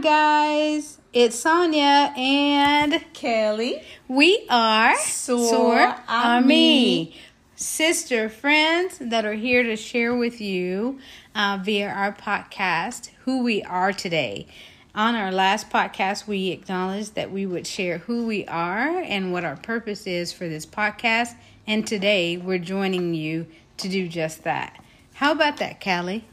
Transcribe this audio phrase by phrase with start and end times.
[0.00, 0.98] guys.
[1.12, 3.82] It's Sonia and Kelly.
[4.08, 7.14] we are Soar Ami,
[7.54, 10.98] sister friends that are here to share with you
[11.34, 14.46] uh, via our podcast who we are today.
[14.94, 19.44] On our last podcast, we acknowledged that we would share who we are and what
[19.44, 21.34] our purpose is for this podcast.
[21.66, 24.82] And today, we're joining you to do just that.
[25.14, 26.24] How about that, Callie?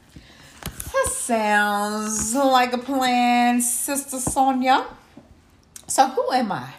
[0.92, 4.86] That sounds like a plan, Sister Sonia.
[5.86, 6.70] So, who am I?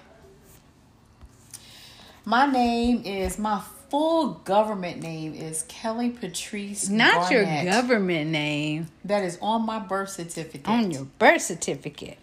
[2.26, 6.90] My name is, my full government name is Kelly Patrice.
[6.90, 10.68] Not your government name That is on my birth certificate.
[10.68, 12.18] on your birth certificate.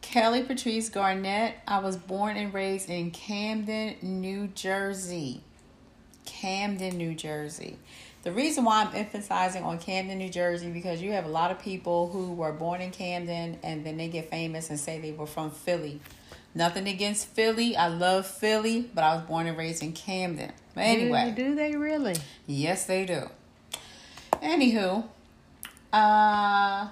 [0.00, 1.54] Kelly Patrice Garnett.
[1.66, 5.42] I was born and raised in Camden, New Jersey.
[6.24, 7.78] Camden, New Jersey.
[8.26, 11.60] The reason why I'm emphasizing on Camden, New Jersey, because you have a lot of
[11.60, 15.28] people who were born in Camden and then they get famous and say they were
[15.28, 16.00] from Philly.
[16.52, 17.76] Nothing against Philly.
[17.76, 20.50] I love Philly, but I was born and raised in Camden.
[20.74, 21.34] But anyway.
[21.36, 22.16] do, do they really?
[22.48, 23.30] Yes, they do.
[24.42, 25.04] Anywho,
[25.92, 26.88] uh,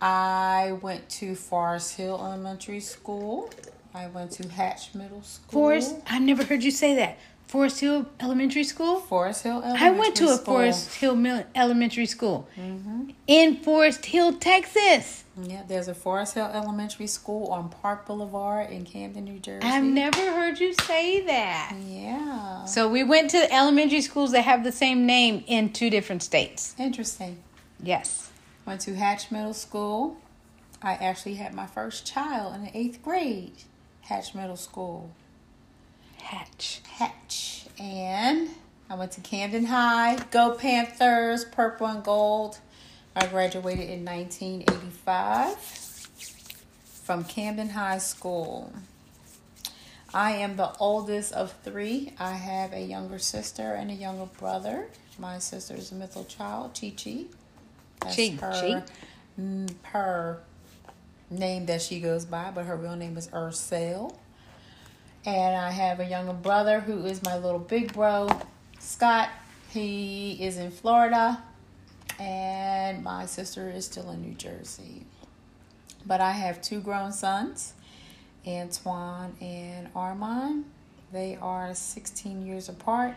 [0.00, 3.50] I went to Forest Hill Elementary School.
[3.92, 5.52] I went to Hatch Middle School.
[5.52, 5.96] Forest.
[6.06, 7.18] I never heard you say that.
[7.48, 9.00] Forest Hill Elementary School.
[9.00, 9.96] Forest Hill Elementary School.
[9.96, 10.44] I went to a School.
[10.44, 13.10] Forest Hill Mil- Elementary School mm-hmm.
[13.26, 15.24] in Forest Hill, Texas.
[15.42, 19.66] Yeah, there's a Forest Hill Elementary School on Park Boulevard in Camden, New Jersey.
[19.66, 21.74] I've never heard you say that.
[21.86, 22.66] Yeah.
[22.66, 26.74] So we went to elementary schools that have the same name in two different states.
[26.78, 27.42] Interesting.
[27.82, 28.30] Yes.
[28.66, 30.18] Went to Hatch Middle School.
[30.82, 33.54] I actually had my first child in the eighth grade.
[34.02, 35.12] Hatch Middle School.
[36.22, 36.80] Hatch.
[36.88, 37.66] Hatch.
[37.78, 38.50] And
[38.90, 40.16] I went to Camden High.
[40.30, 42.58] Go Panthers, purple and gold.
[43.14, 45.56] I graduated in 1985
[47.08, 48.72] from Camden High School.
[50.14, 52.12] I am the oldest of three.
[52.18, 54.86] I have a younger sister and a younger brother.
[55.18, 57.24] My sister is a middle child, Chi Chi.
[58.00, 58.82] That's Chi her, Chi.
[59.40, 60.40] mm, her
[61.30, 64.18] name that she goes by, but her real name is Ursel.
[65.24, 68.28] And I have a younger brother who is my little big bro,
[68.78, 69.28] Scott.
[69.70, 71.42] He is in Florida.
[72.18, 75.04] And my sister is still in New Jersey.
[76.04, 77.74] But I have two grown sons,
[78.46, 80.64] Antoine and Armand.
[81.12, 83.14] They are 16 years apart.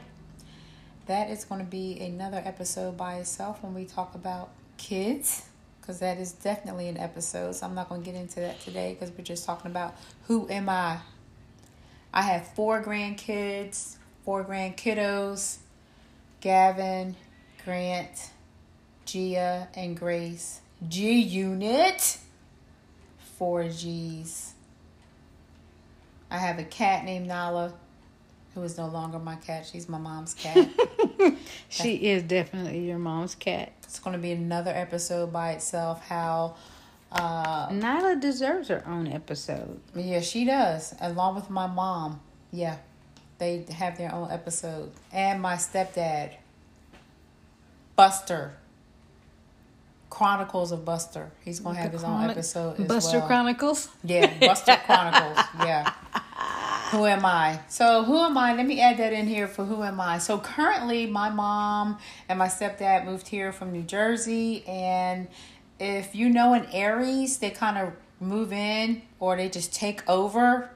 [1.07, 5.47] That is going to be another episode by itself when we talk about kids,
[5.79, 7.55] because that is definitely an episode.
[7.55, 9.95] So I'm not going to get into that today because we're just talking about
[10.27, 10.99] who am I.
[12.13, 15.57] I have four grandkids, four grandkiddos
[16.41, 17.15] Gavin,
[17.63, 18.31] Grant,
[19.05, 20.61] Gia, and Grace.
[20.89, 22.17] G Unit.
[23.37, 24.53] Four G's.
[26.31, 27.73] I have a cat named Nala,
[28.55, 29.69] who is no longer my cat.
[29.71, 30.67] She's my mom's cat.
[31.69, 33.71] She is definitely your mom's cat.
[33.83, 36.05] it's going to be another episode by itself.
[36.05, 36.55] How,
[37.11, 39.79] uh, Nyla deserves her own episode.
[39.95, 42.21] yeah, she does, along with my mom.
[42.51, 42.77] Yeah,
[43.37, 44.91] they have their own episode.
[45.11, 46.33] And my stepdad,
[47.95, 48.53] Buster.
[50.09, 51.31] Chronicles of Buster.
[51.43, 53.27] He's going to have his own episode as Buster well.
[53.27, 53.87] Chronicles.
[54.03, 55.45] Yeah, Buster Chronicles.
[55.59, 55.93] Yeah.
[56.91, 57.61] Who am I?
[57.69, 58.53] So, who am I?
[58.53, 60.17] Let me add that in here for who am I.
[60.17, 64.65] So, currently, my mom and my stepdad moved here from New Jersey.
[64.67, 65.29] And
[65.81, 70.69] if you know an Aries, they kind of move in or they just take over.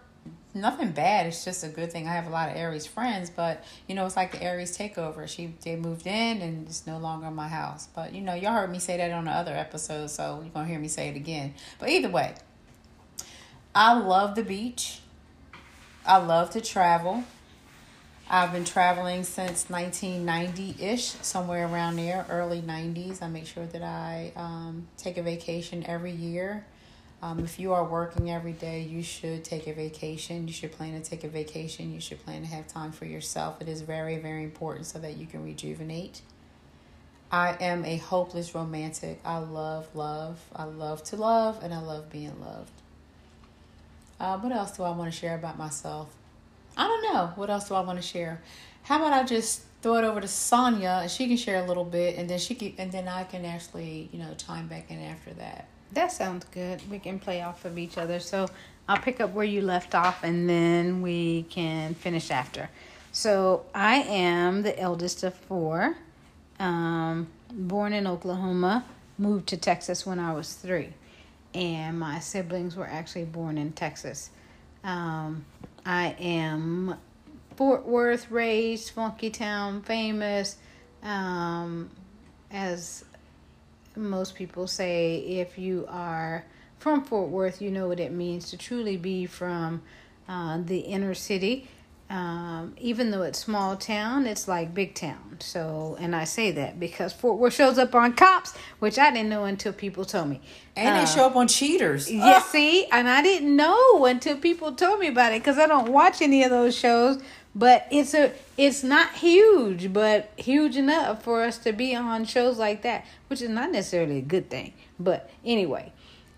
[0.56, 1.28] Nothing bad.
[1.28, 2.08] It's just a good thing.
[2.08, 5.28] I have a lot of Aries friends, but you know, it's like the Aries takeover.
[5.28, 7.88] She they moved in and it's no longer my house.
[7.94, 10.68] But you know, y'all heard me say that on the other episode, so you're gonna
[10.68, 11.54] hear me say it again.
[11.78, 12.34] But either way,
[13.76, 15.02] I love the beach.
[16.04, 17.26] I love to travel.
[18.28, 23.22] I've been traveling since 1990 ish, somewhere around there, early 90s.
[23.22, 26.66] I make sure that I um, take a vacation every year.
[27.22, 30.48] Um, if you are working every day, you should take a vacation.
[30.48, 31.94] You should plan to take a vacation.
[31.94, 33.62] You should plan to have time for yourself.
[33.62, 36.22] It is very, very important so that you can rejuvenate.
[37.32, 39.20] I am a hopeless romantic.
[39.24, 40.44] I love love.
[40.56, 42.72] I love to love, and I love being loved.
[44.20, 46.10] Uh, what else do I want to share about myself?
[46.78, 47.32] I don't know.
[47.36, 48.42] What else do I want to share?
[48.84, 51.86] How about I just throw it over to Sonia and she can share a little
[51.86, 55.00] bit, and then she can, and then I can actually, you know, chime back in
[55.02, 55.68] after that.
[55.94, 56.82] That sounds good.
[56.90, 58.20] We can play off of each other.
[58.20, 58.48] So
[58.88, 62.70] I'll pick up where you left off and then we can finish after.
[63.12, 65.96] So I am the eldest of four,
[66.60, 68.84] um, born in Oklahoma,
[69.18, 70.90] moved to Texas when I was three,
[71.54, 74.32] and my siblings were actually born in Texas.
[74.84, 75.46] Um,
[75.86, 76.96] I am
[77.56, 80.58] Fort Worth raised, Funky Town famous.
[81.04, 81.92] Um,
[82.50, 83.06] as
[83.96, 86.44] most people say, if you are
[86.80, 89.84] from Fort Worth, you know what it means to truly be from
[90.28, 91.68] uh, the inner city.
[92.08, 95.38] Um, even though it's small town, it's like big town.
[95.40, 99.30] So, and I say that because Fort Worth shows up on cops, which I didn't
[99.30, 100.40] know until people told me.
[100.76, 102.12] And Uh, they show up on cheaters.
[102.12, 105.90] yeah, see, and I didn't know until people told me about it because I don't
[105.92, 107.22] watch any of those shows.
[107.58, 112.58] But it's a, it's not huge, but huge enough for us to be on shows
[112.58, 114.74] like that, which is not necessarily a good thing.
[115.00, 115.92] But anyway,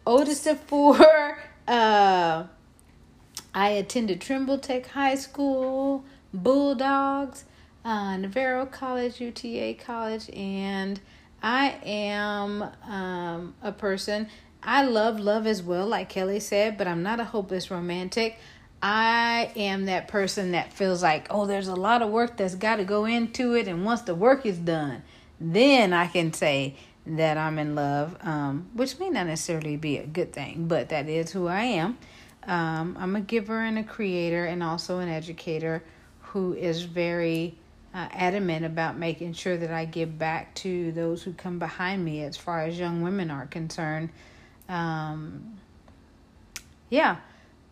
[0.05, 1.39] oldest of four.
[1.67, 2.45] Uh,
[3.53, 6.03] I attended Trimble Tech High School,
[6.33, 7.45] Bulldogs,
[7.83, 10.99] uh, Navarro College, UTA College, and
[11.41, 14.27] I am um, a person.
[14.61, 18.37] I love love as well, like Kelly said, but I'm not a hopeless romantic.
[18.81, 22.75] I am that person that feels like, oh, there's a lot of work that's got
[22.75, 25.03] to go into it, and once the work is done,
[25.39, 30.05] then I can say that I'm in love, um, which may not necessarily be a
[30.05, 31.97] good thing, but that is who I am.
[32.47, 35.83] Um, I'm a giver and a creator, and also an educator
[36.21, 37.55] who is very
[37.93, 42.23] uh, adamant about making sure that I give back to those who come behind me
[42.23, 44.09] as far as young women are concerned.
[44.69, 45.57] Um,
[46.89, 47.17] yeah.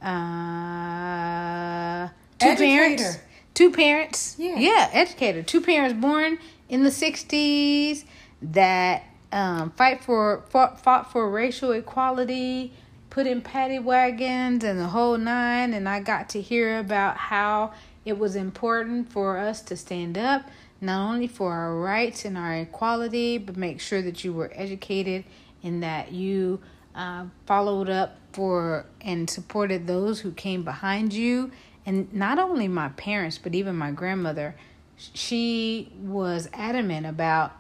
[0.02, 2.76] Uh, two Educator.
[2.76, 3.18] parents.
[3.54, 4.36] Two parents.
[4.38, 4.58] Yeah.
[4.58, 5.42] Yeah, educator.
[5.42, 6.38] Two parents born
[6.68, 8.04] in the 60s
[8.42, 12.74] that um, fight for fought, fought for racial equality,
[13.16, 15.74] put in paddy wagons and the whole nine.
[15.74, 17.72] And I got to hear about how
[18.04, 20.50] it was important for us to stand up,
[20.82, 25.24] not only for our rights and our equality, but make sure that you were educated
[25.64, 26.60] and that you
[26.94, 31.52] uh, followed up for and supported those who came behind you.
[31.86, 34.56] And not only my parents, but even my grandmother,
[34.98, 37.54] she was adamant about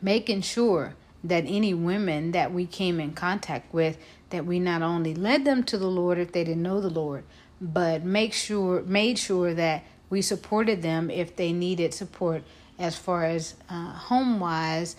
[0.00, 0.94] making sure
[1.24, 3.96] that any women that we came in contact with
[4.32, 7.24] that we not only led them to the Lord if they didn't know the Lord,
[7.60, 12.42] but make sure made sure that we supported them if they needed support
[12.78, 14.96] as far as uh, home wise,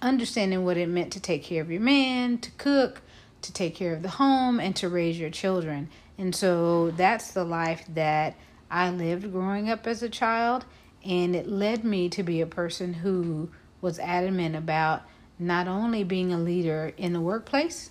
[0.00, 3.02] understanding what it meant to take care of your man, to cook,
[3.42, 5.88] to take care of the home, and to raise your children.
[6.16, 8.36] And so that's the life that
[8.70, 10.64] I lived growing up as a child,
[11.04, 13.50] and it led me to be a person who
[13.80, 15.02] was adamant about
[15.38, 17.90] not only being a leader in the workplace,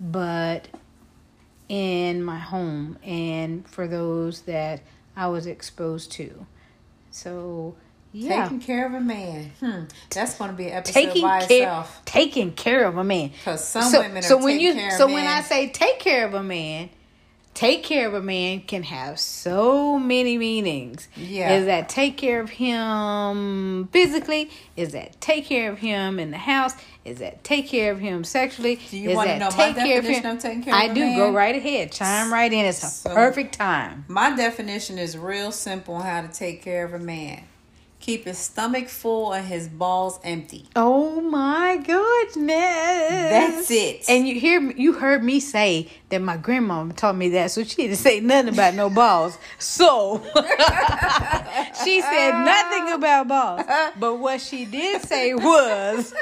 [0.00, 0.68] but
[1.68, 4.80] in my home and for those that
[5.16, 6.46] I was exposed to.
[7.10, 7.74] So,
[8.12, 8.44] yeah.
[8.44, 9.50] Taking care of a man.
[9.60, 9.84] Hmm.
[10.10, 12.02] That's going to be an episode Taking by care, itself.
[12.04, 13.30] taking care of a man.
[13.30, 15.26] Because some so, women are so when you so when.
[15.26, 16.90] I say take care of a man,
[17.54, 21.08] take care of a man can have so many meanings.
[21.16, 21.54] Yeah.
[21.54, 24.50] Is that take care of him physically?
[24.76, 26.74] Is that take care of him in the house?
[27.04, 28.78] Is that take care of him sexually?
[28.90, 30.36] Do you Is wanna that know my take care of definition him?
[30.36, 31.00] of taking care of I a do.
[31.00, 31.16] man?
[31.16, 31.90] Go right ahead.
[31.92, 32.64] Chime right in.
[32.66, 34.04] It's a So- perfect time.
[34.08, 37.42] My definition is real simple on how to take care of a man.
[38.08, 40.64] Keep his stomach full and his balls empty.
[40.74, 42.48] Oh my goodness.
[42.48, 44.08] That's it.
[44.08, 47.76] And you hear you heard me say that my grandma taught me that, so she
[47.82, 49.36] didn't say nothing about no balls.
[49.58, 50.22] So
[51.84, 53.64] she said nothing about balls.
[54.00, 56.14] But what she did say was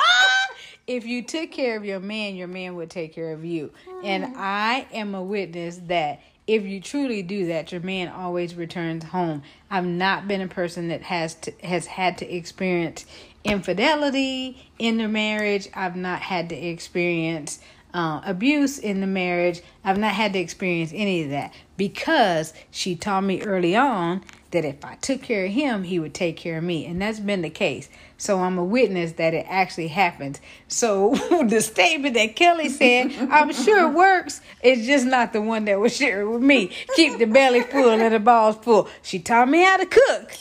[0.86, 3.72] if you took care of your man, your man would take care of you.
[4.04, 4.34] And mm.
[4.36, 9.42] I am a witness that if you truly do that, your man always returns home.
[9.70, 13.04] I've not been a person that has to, has had to experience
[13.44, 15.68] infidelity in the marriage.
[15.74, 17.60] I've not had to experience
[17.92, 19.60] uh, abuse in the marriage.
[19.84, 24.64] I've not had to experience any of that because she taught me early on that
[24.64, 26.86] if I took care of him, he would take care of me.
[26.86, 27.90] And that's been the case.
[28.20, 30.40] So I'm a witness that it actually happens.
[30.66, 31.14] So
[31.48, 34.40] the statement that Kelly said, I'm sure works.
[34.60, 36.72] It's just not the one that was shared with me.
[36.96, 38.88] Keep the belly full and the balls full.
[39.02, 40.32] She taught me how to cook.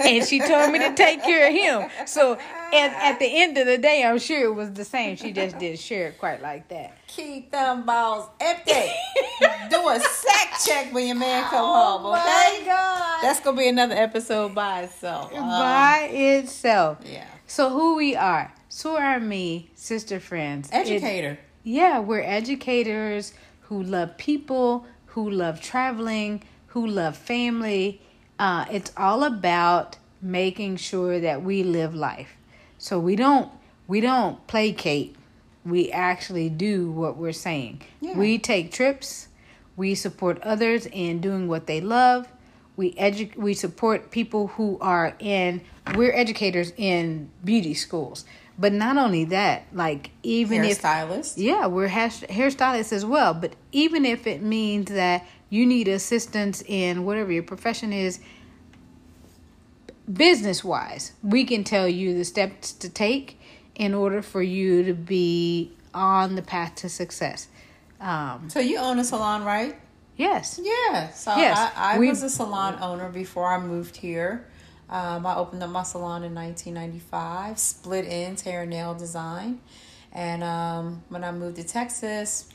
[0.00, 2.06] And she told me to take care of him.
[2.08, 5.16] So at, at the end of the day, I'm sure it was the same.
[5.16, 6.96] She just didn't share it quite like that.
[7.06, 8.90] Keep them balls empty.
[9.70, 12.64] Do a sack check when your man come Oh home, okay?
[12.64, 13.22] God.
[13.22, 15.32] That's gonna be another episode by itself.
[15.34, 16.98] Um, By itself.
[17.04, 17.19] yeah.
[17.50, 18.52] So who we are.
[18.68, 20.68] So are me, sister friends.
[20.68, 21.36] It- Educator.
[21.64, 28.00] yeah, we're educators who love people, who love traveling, who love family.
[28.38, 32.36] Uh, it's all about making sure that we live life.
[32.78, 33.50] So we don't
[33.88, 35.16] we don't placate.
[35.64, 37.82] We actually do what we're saying.
[38.00, 38.16] Yeah.
[38.16, 39.26] We take trips.
[39.76, 42.28] We support others in doing what they love.
[42.76, 45.62] We edu- we support people who are in
[45.96, 48.24] we're educators in beauty schools.
[48.58, 51.34] But not only that, like even if Hairstylist.
[51.38, 53.32] yeah, we're hair- hairstylists as well.
[53.32, 58.20] But even if it means that you need assistance in whatever your profession is,
[60.12, 63.40] business wise, we can tell you the steps to take
[63.74, 67.48] in order for you to be on the path to success.
[68.00, 69.76] Um, So you own a salon, right?
[70.16, 70.60] yes.
[70.62, 71.10] Yeah.
[71.12, 74.46] So Yes, I, I was a salon owner before I moved here.
[74.90, 79.60] Um, I opened up my salon in 1995, split ends, hair and nail design.
[80.12, 82.48] And um, when I moved to Texas,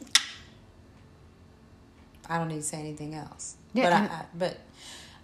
[2.30, 3.56] I don't need to say anything else.
[3.74, 4.58] Yeah, but I, but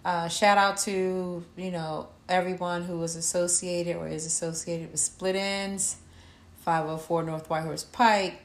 [0.04, 5.36] uh, shout out to you know everyone who was associated or is associated with Split
[5.36, 5.96] Ends,
[6.60, 8.40] 504 North Whitehorse Pike,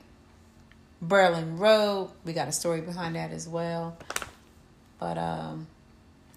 [1.02, 2.12] Berlin Road.
[2.26, 3.98] We got a story behind that as well.
[5.00, 5.68] But um,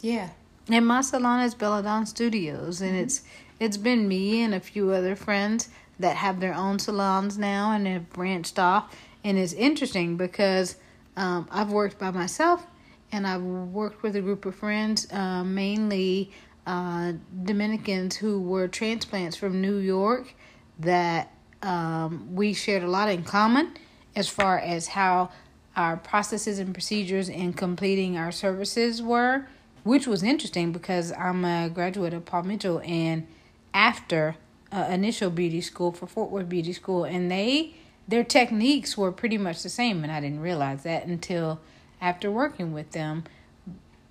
[0.00, 0.30] yeah,
[0.72, 3.22] And my salon is Belladon Studios, and it's
[3.58, 7.86] it's been me and a few other friends that have their own salons now and
[7.88, 8.94] have branched off.
[9.24, 10.76] And it's interesting because
[11.16, 12.64] um, I've worked by myself,
[13.10, 16.30] and I've worked with a group of friends, uh, mainly
[16.66, 17.12] uh,
[17.42, 20.34] Dominicans who were transplants from New York,
[20.78, 23.74] that um, we shared a lot in common
[24.14, 25.30] as far as how
[25.76, 29.46] our processes and procedures in completing our services were,
[29.82, 33.26] which was interesting because I'm a graduate of Paul Mitchell and
[33.72, 34.36] after
[34.72, 37.74] uh, initial beauty school for Fort Worth Beauty School, and they
[38.06, 41.60] their techniques were pretty much the same, and I didn't realize that until
[42.00, 43.24] after working with them.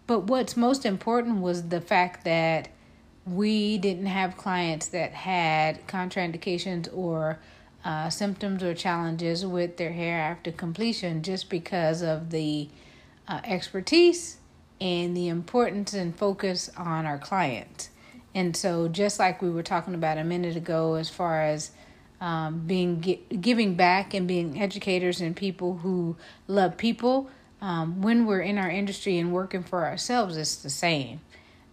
[0.08, 2.70] But what's most important was the fact that
[3.26, 7.40] we didn't have clients that had contraindications or
[7.86, 12.70] uh, symptoms or challenges with their hair after completion just because of the
[13.28, 14.39] uh, expertise
[14.82, 17.90] and the importance and focus on our clients.
[18.34, 21.72] And so, just like we were talking about a minute ago, as far as
[22.22, 26.16] um, being gi- giving back and being educators and people who
[26.48, 27.30] love people,
[27.62, 31.22] um, when we're in our industry and working for ourselves, it's the same.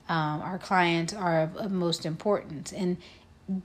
[0.08, 2.72] Um, our clients are of, of most importance.
[2.72, 2.96] And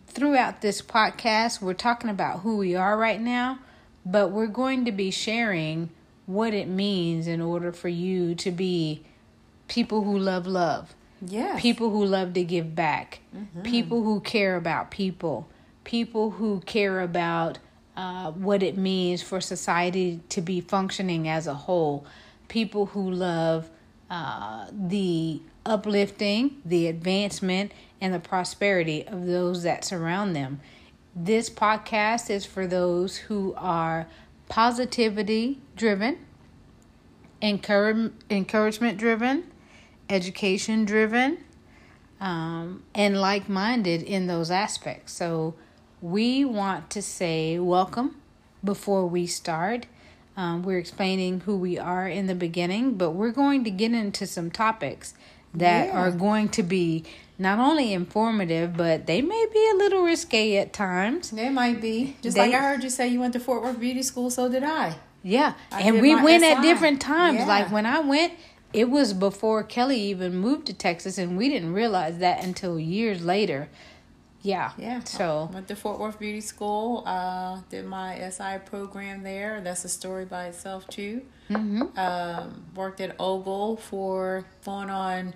[0.07, 3.59] throughout this podcast, we're talking about who we are right now,
[4.05, 5.89] but we're going to be sharing
[6.25, 9.03] what it means in order for you to be
[9.71, 10.93] people who love love,
[11.25, 13.21] yeah, people who love to give back,
[13.63, 15.47] people who care about people,
[15.85, 17.57] people who care about
[17.95, 22.05] uh, what it means for society to be functioning as a whole,
[22.49, 23.69] people who love
[24.09, 30.59] uh, the uplifting, the advancement, and the prosperity of those that surround them.
[31.15, 34.07] This podcast is for those who are
[34.49, 36.17] positivity driven,
[37.41, 39.50] encourage, encouragement driven,
[40.15, 41.37] education driven,
[42.19, 45.13] um, and like minded in those aspects.
[45.13, 45.55] So
[46.01, 48.17] we want to say welcome
[48.63, 49.87] before we start.
[50.37, 54.25] Um, we're explaining who we are in the beginning, but we're going to get into
[54.27, 55.13] some topics
[55.53, 55.97] that Yeah.
[55.99, 57.03] are going to be
[57.37, 61.31] not only informative, but they may be a little risque at times.
[61.31, 62.15] They might be.
[62.21, 64.47] Just They- like I heard you say you went to Fort Worth Beauty School, so
[64.47, 64.95] did I.
[65.23, 67.39] Yeah, I and we went at different times.
[67.39, 67.45] Yeah.
[67.47, 68.33] Like when I went,
[68.73, 73.23] it was before Kelly even moved to Texas, and we didn't realize that until years
[73.23, 73.69] later.
[74.43, 74.71] Yeah.
[74.77, 75.03] Yeah.
[75.03, 77.03] So went to Fort Worth Beauty School.
[77.05, 79.61] Uh, did my SI program there.
[79.61, 81.21] That's a story by itself too.
[81.49, 81.95] mhm.
[81.97, 85.33] Um, worked at Ogle for going on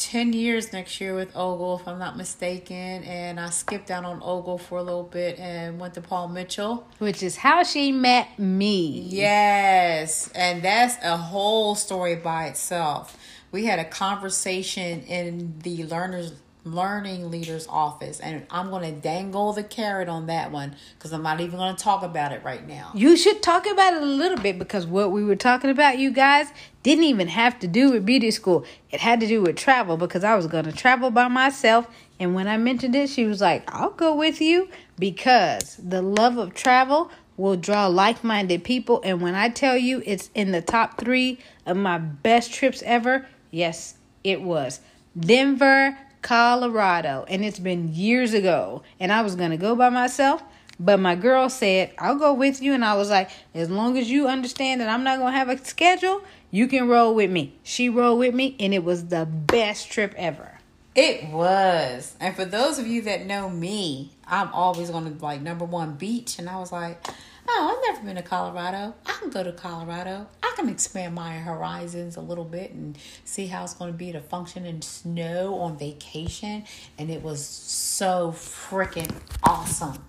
[0.00, 3.04] ten years next year with Ogle, if I'm not mistaken.
[3.04, 6.88] And I skipped out on Ogle for a little bit and went to Paul Mitchell.
[6.98, 9.06] which is how she met me.
[9.08, 13.16] Yes, and that's a whole story by itself.
[13.52, 19.54] We had a conversation in the learners learning leaders office and I'm going to dangle
[19.54, 22.66] the carrot on that one cuz I'm not even going to talk about it right
[22.68, 22.90] now.
[22.94, 26.10] You should talk about it a little bit because what we were talking about, you
[26.10, 26.48] guys,
[26.82, 28.64] didn't even have to do with beauty school.
[28.90, 31.86] It had to do with travel because I was going to travel by myself.
[32.18, 34.68] And when I mentioned it, she was like, I'll go with you
[34.98, 39.00] because the love of travel will draw like minded people.
[39.04, 43.26] And when I tell you it's in the top three of my best trips ever,
[43.50, 44.80] yes, it was
[45.18, 47.24] Denver, Colorado.
[47.28, 48.82] And it's been years ago.
[48.98, 50.42] And I was going to go by myself.
[50.78, 52.72] But my girl said, I'll go with you.
[52.72, 55.50] And I was like, as long as you understand that I'm not going to have
[55.50, 57.54] a schedule, you can roll with me.
[57.62, 60.58] She rolled with me, and it was the best trip ever.
[60.94, 62.16] It was.
[62.18, 65.94] And for those of you that know me, I'm always going to like number one
[65.94, 66.38] beach.
[66.38, 67.06] And I was like,
[67.48, 68.94] oh, I've never been to Colorado.
[69.06, 70.26] I can go to Colorado.
[70.42, 74.10] I can expand my horizons a little bit and see how it's going to be
[74.10, 76.64] to function in snow on vacation.
[76.98, 79.14] And it was so freaking
[79.44, 80.04] awesome.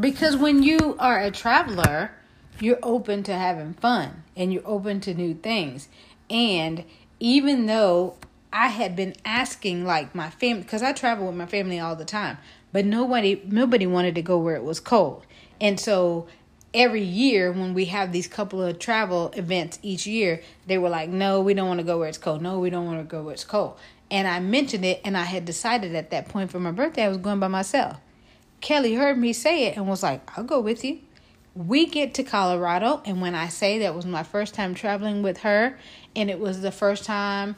[0.00, 2.12] Because when you are a traveler,
[2.60, 5.88] you're open to having fun and you're open to new things.
[6.30, 6.84] And
[7.20, 8.16] even though
[8.52, 12.04] I had been asking like my family because I travel with my family all the
[12.04, 12.38] time,
[12.72, 15.24] but nobody nobody wanted to go where it was cold.
[15.60, 16.26] And so
[16.74, 21.08] every year when we have these couple of travel events each year, they were like,
[21.08, 22.42] "No, we don't want to go where it's cold.
[22.42, 23.76] No, we don't want to go where it's cold."
[24.10, 27.08] And I mentioned it and I had decided at that point for my birthday I
[27.08, 27.98] was going by myself.
[28.60, 31.00] Kelly heard me say it and was like, "I'll go with you."
[31.56, 35.38] We get to Colorado, and when I say that was my first time traveling with
[35.38, 35.78] her,
[36.14, 37.56] and it was the first time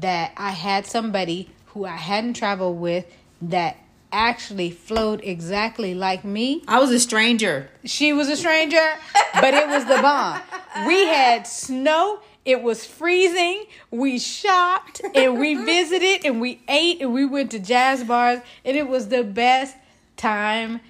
[0.00, 3.06] that I had somebody who I hadn't traveled with
[3.40, 3.78] that
[4.12, 6.62] actually flowed exactly like me.
[6.68, 7.70] I was a stranger.
[7.84, 8.94] She was a stranger,
[9.34, 10.40] but it was the bomb.
[10.86, 12.20] We had snow.
[12.44, 13.64] It was freezing.
[13.90, 18.76] We shopped and we visited and we ate and we went to jazz bars and
[18.76, 19.76] it was the best
[20.16, 20.80] time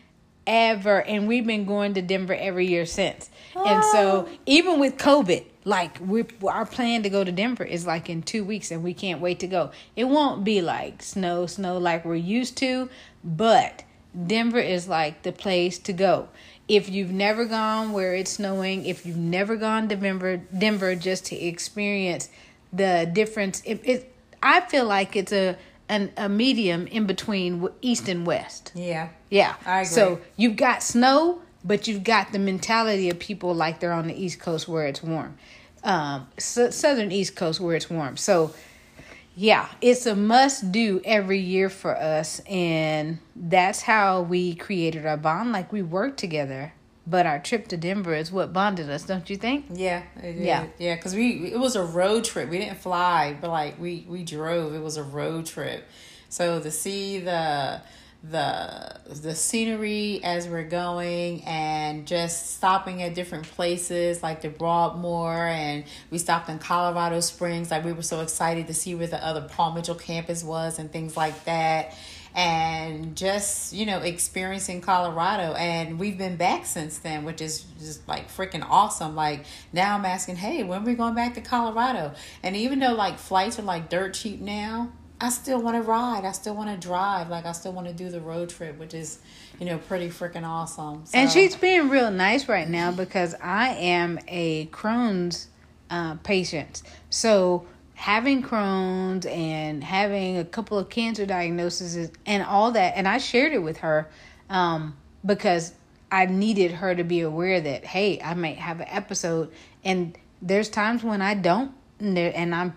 [0.49, 3.29] ever and we've been going to Denver every year since.
[3.55, 3.65] Oh.
[3.65, 4.39] And so oh.
[4.47, 8.43] even with COVID, like we our plan to go to Denver is like in 2
[8.43, 9.71] weeks and we can't wait to go.
[9.95, 12.89] It won't be like snow snow like we're used to,
[13.23, 13.85] but
[14.27, 16.29] Denver is like the place to go.
[16.67, 21.27] If you've never gone where it's snowing, if you've never gone to Denver, Denver just
[21.27, 22.29] to experience
[22.73, 25.57] the difference, it, it I feel like it's a
[25.89, 28.73] an, a medium in between east and west.
[28.75, 29.09] Yeah.
[29.31, 29.55] Yeah.
[29.67, 29.87] I agree.
[29.87, 34.15] So you've got snow, but you've got the mentality of people like they're on the
[34.15, 35.37] east coast where it's warm.
[35.85, 38.17] Um, southern east coast where it's warm.
[38.17, 38.55] So
[39.37, 45.17] yeah, it's a must do every year for us and that's how we created our
[45.17, 46.73] bond like we work together
[47.09, 49.67] but our trip to Denver is what bonded us, don't you think?
[49.73, 50.97] Yeah, yeah, yeah.
[50.97, 52.51] Because we it was a road trip.
[52.51, 54.75] We didn't fly, but like we we drove.
[54.75, 55.85] It was a road trip.
[56.29, 57.81] So to see the
[58.23, 65.47] the the scenery as we're going and just stopping at different places like the Broadmoor
[65.47, 69.25] and we stopped in Colorado Springs like we were so excited to see where the
[69.25, 71.97] other Paul Mitchell campus was and things like that
[72.39, 75.55] and just you know experiencing Colorado.
[75.55, 79.17] And we've been back since then which is just like freaking awesome.
[79.17, 82.15] Like now I'm asking hey when are we going back to Colorado?
[82.45, 86.25] And even though like flights are like dirt cheap now I still want to ride.
[86.25, 87.29] I still want to drive.
[87.29, 89.19] Like I still want to do the road trip which is
[89.59, 91.07] you know pretty freaking awesome.
[91.07, 91.19] So.
[91.19, 95.49] and she's being real nice right now because I am a Crohn's
[95.91, 96.83] uh, patient.
[97.11, 97.67] So
[97.99, 102.97] having Crohn's and having a couple of cancer diagnoses and all that.
[102.97, 104.09] And I shared it with her
[104.49, 105.73] um, because
[106.11, 109.51] I needed her to be aware that, hey, I might have an episode.
[109.85, 112.77] And there's times when I don't, and I'm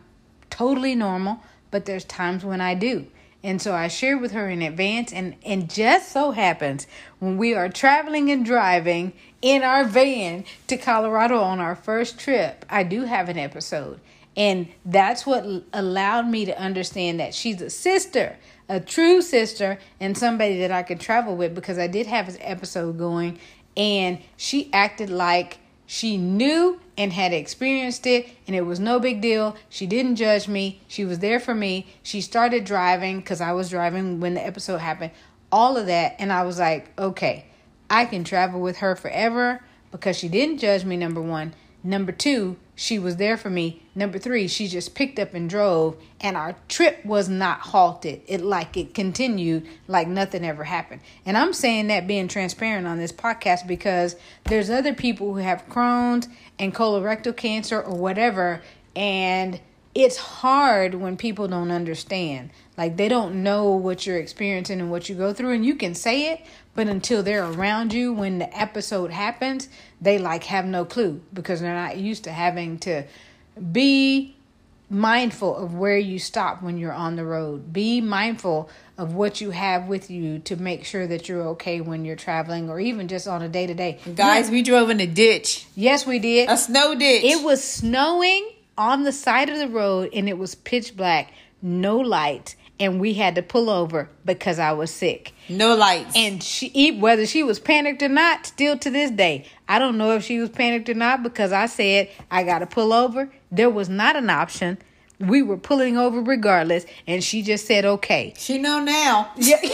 [0.49, 3.05] totally normal, but there's times when I do.
[3.43, 6.87] And so I shared with her in advance, and, and just so happens
[7.19, 12.65] when we are traveling and driving in our van to Colorado on our first trip,
[12.71, 13.99] I do have an episode.
[14.37, 18.37] And that's what allowed me to understand that she's a sister,
[18.69, 22.37] a true sister, and somebody that I could travel with because I did have an
[22.39, 23.39] episode going
[23.75, 29.21] and she acted like she knew and had experienced it and it was no big
[29.21, 29.57] deal.
[29.69, 30.79] She didn't judge me.
[30.87, 31.87] She was there for me.
[32.01, 35.11] She started driving because I was driving when the episode happened.
[35.51, 36.15] All of that.
[36.19, 37.45] And I was like, okay,
[37.89, 41.53] I can travel with her forever because she didn't judge me, number one.
[41.83, 43.79] Number two, she was there for me.
[43.93, 48.21] Number three, she just picked up and drove, and our trip was not halted.
[48.25, 51.01] It like it continued like nothing ever happened.
[51.23, 54.15] And I'm saying that being transparent on this podcast because
[54.45, 58.63] there's other people who have Crohn's and colorectal cancer or whatever,
[58.95, 59.61] and
[59.93, 62.49] it's hard when people don't understand.
[62.81, 65.93] Like they don't know what you're experiencing and what you go through, and you can
[65.93, 66.41] say it,
[66.73, 69.69] but until they're around you when the episode happens,
[70.01, 73.03] they like have no clue because they're not used to having to
[73.71, 74.35] be
[74.89, 77.71] mindful of where you stop when you're on the road.
[77.71, 78.67] Be mindful
[78.97, 82.67] of what you have with you to make sure that you're okay when you're traveling
[82.67, 83.99] or even just on a day to day.
[84.15, 85.67] Guys, we drove in a ditch.
[85.75, 86.49] Yes, we did.
[86.49, 87.25] A snow ditch.
[87.25, 91.97] It was snowing on the side of the road and it was pitch black, no
[91.99, 95.33] light and we had to pull over because I was sick.
[95.47, 96.13] No lights.
[96.15, 100.15] And she, whether she was panicked or not, still to this day, I don't know
[100.15, 103.31] if she was panicked or not because I said I got to pull over.
[103.51, 104.79] There was not an option.
[105.19, 108.33] we were pulling over regardless, and she just said okay.
[108.37, 109.31] She know now.
[109.37, 109.57] Yeah.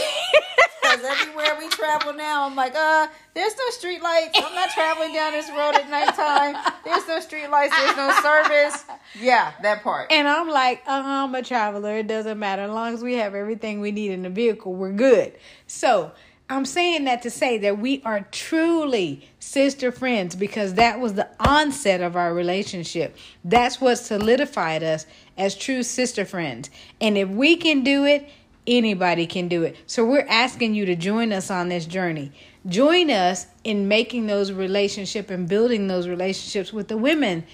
[0.80, 4.30] Because everywhere we travel now, I'm like, uh, there's no street lights.
[4.42, 6.56] I'm not traveling down this road at nighttime.
[6.82, 7.76] There's no street lights.
[7.76, 8.84] There's no service.
[9.20, 10.12] Yeah, that part.
[10.12, 11.96] And I'm like, uh, I'm a traveler.
[11.96, 12.62] It doesn't matter.
[12.62, 15.32] As long as we have everything we need in the vehicle, we're good.
[15.66, 16.12] So
[16.50, 21.28] I'm saying that to say that we are truly sister friends because that was the
[21.40, 23.16] onset of our relationship.
[23.44, 26.70] That's what solidified us as true sister friends.
[27.00, 28.30] And if we can do it,
[28.66, 29.76] anybody can do it.
[29.86, 32.32] So we're asking you to join us on this journey.
[32.66, 37.44] Join us in making those relationship and building those relationships with the women.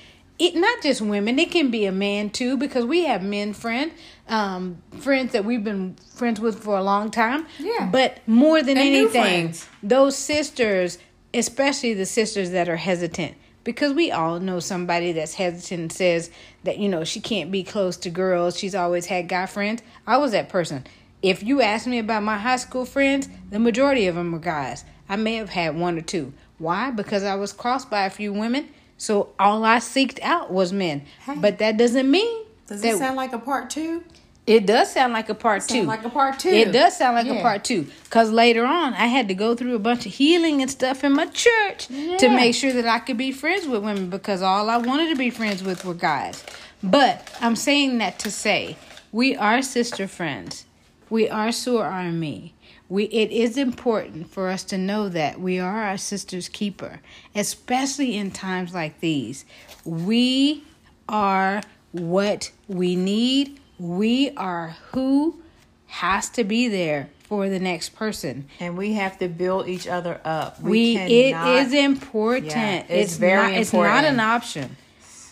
[0.44, 3.92] It not just women, it can be a man too, because we have men friend,
[4.28, 7.46] um, friends that we've been friends with for a long time.
[7.58, 7.88] Yeah.
[7.90, 10.98] But more than And anything, those sisters,
[11.32, 16.30] especially the sisters that are hesitant, because we all know somebody that's hesitant and says
[16.64, 18.58] that, you know, she can't be close to girls.
[18.58, 19.82] She's always had guy friends.
[20.06, 20.84] I was that person.
[21.22, 24.84] If you ask me about my high school friends, the majority of them were guys.
[25.08, 26.34] I may have had one or two.
[26.58, 26.90] Why?
[26.90, 28.68] Because I was crossed by a few women.
[29.04, 31.04] So all I seeked out was men.
[31.26, 31.34] Hey.
[31.36, 34.02] But that doesn't mean Does that it sound like a part two?
[34.46, 35.82] it does sound like a part two.
[35.82, 36.48] like a part two.
[36.48, 37.86] It does sound like a part two.
[38.04, 41.12] Because later on, I had to go through a bunch of healing and stuff in
[41.12, 44.78] my church to make sure that I could be friends with women because all I
[44.78, 46.42] wanted to be friends with were guys.
[46.82, 48.78] But I'm saying that to say
[49.12, 50.64] we are sister friends.
[51.10, 52.53] We are Sur Army.
[52.88, 57.00] We it is important for us to know that we are our sister's keeper,
[57.34, 59.44] especially in times like these.
[59.84, 60.64] We
[61.08, 63.58] are what we need.
[63.78, 65.40] We are who
[65.86, 68.48] has to be there for the next person.
[68.60, 70.60] And we have to build each other up.
[70.60, 72.52] We, cannot- it is important.
[72.52, 74.76] Yeah, it's, it's very not, It's not an option.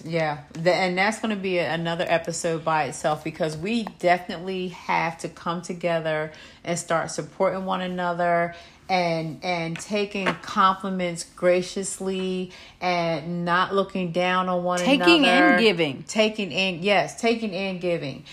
[0.05, 4.69] Yeah, the, and that's going to be a, another episode by itself because we definitely
[4.69, 6.33] have to come together
[6.65, 8.55] and start supporting one another
[8.89, 15.53] and and taking compliments graciously and not looking down on one Taking another.
[15.53, 16.03] and giving.
[16.05, 18.25] Taking in yes, taking and giving.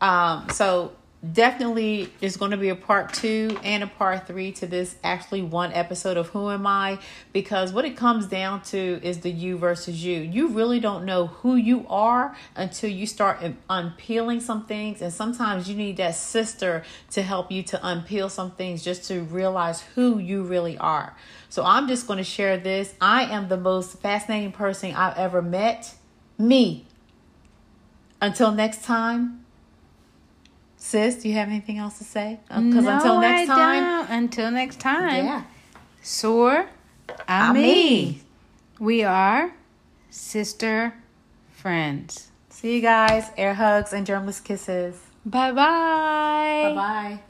[0.00, 0.92] Um, so
[1.32, 5.42] definitely there's going to be a part two and a part three to this actually
[5.42, 6.98] one episode of who am i?
[7.32, 10.20] Because what it comes down to is the you versus you.
[10.20, 15.02] You really don't know who you are until you start unpeeling some things.
[15.02, 19.22] And sometimes you need that sister to help you to unpeel some things just to
[19.22, 21.16] realize who you really are.
[21.48, 22.94] So i'm just going to share this.
[23.00, 25.94] I am the most fascinating person i've ever met.
[26.40, 26.86] Me.
[28.20, 29.44] Until next time
[30.80, 32.38] Sis, do you have anything else to say?
[32.48, 34.10] Uh, because no, until next I time, don't.
[34.16, 35.24] Until next time.
[35.26, 35.42] yeah,
[36.02, 36.68] Soar,
[37.28, 37.60] Ami.
[37.60, 38.22] me.
[38.78, 39.52] We are
[40.08, 40.94] sister
[41.50, 42.28] friends.
[42.48, 43.30] See you guys.
[43.36, 44.96] Air hugs and germless kisses.
[45.26, 46.70] Bye bye.
[46.70, 47.20] Bye bye.